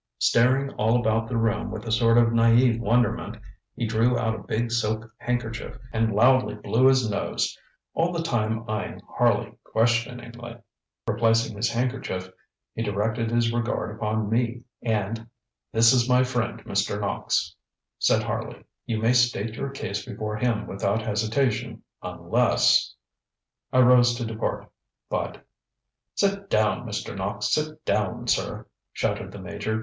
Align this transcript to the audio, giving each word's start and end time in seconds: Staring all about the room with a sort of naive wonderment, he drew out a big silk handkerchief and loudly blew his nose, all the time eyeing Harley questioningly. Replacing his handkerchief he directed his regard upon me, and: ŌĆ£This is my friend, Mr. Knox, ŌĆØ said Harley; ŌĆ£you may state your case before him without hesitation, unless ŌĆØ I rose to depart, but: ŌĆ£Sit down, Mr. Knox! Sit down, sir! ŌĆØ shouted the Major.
Staring 0.17 0.71
all 0.77 0.97
about 0.99 1.27
the 1.27 1.37
room 1.37 1.69
with 1.69 1.85
a 1.85 1.91
sort 1.91 2.17
of 2.17 2.33
naive 2.33 2.79
wonderment, 2.81 3.37
he 3.75 3.85
drew 3.85 4.17
out 4.17 4.33
a 4.33 4.39
big 4.41 4.71
silk 4.71 5.07
handkerchief 5.19 5.77
and 5.93 6.11
loudly 6.11 6.55
blew 6.55 6.87
his 6.87 7.07
nose, 7.07 7.55
all 7.93 8.11
the 8.11 8.23
time 8.23 8.67
eyeing 8.67 8.99
Harley 9.07 9.53
questioningly. 9.63 10.57
Replacing 11.07 11.55
his 11.55 11.69
handkerchief 11.69 12.31
he 12.73 12.81
directed 12.81 13.29
his 13.29 13.53
regard 13.53 13.95
upon 13.95 14.27
me, 14.27 14.63
and: 14.81 15.27
ŌĆ£This 15.75 15.93
is 15.93 16.09
my 16.09 16.23
friend, 16.23 16.63
Mr. 16.65 16.99
Knox, 16.99 17.53
ŌĆØ 17.53 17.53
said 18.03 18.23
Harley; 18.23 18.63
ŌĆ£you 18.89 19.01
may 19.03 19.13
state 19.13 19.53
your 19.53 19.69
case 19.69 20.03
before 20.03 20.35
him 20.35 20.65
without 20.65 21.03
hesitation, 21.03 21.83
unless 22.01 22.95
ŌĆØ 23.71 23.77
I 23.77 23.81
rose 23.83 24.15
to 24.15 24.25
depart, 24.25 24.67
but: 25.11 25.45
ŌĆ£Sit 26.17 26.49
down, 26.49 26.87
Mr. 26.87 27.15
Knox! 27.15 27.49
Sit 27.49 27.85
down, 27.85 28.25
sir! 28.25 28.63
ŌĆØ 28.65 28.89
shouted 28.93 29.31
the 29.31 29.37
Major. 29.37 29.79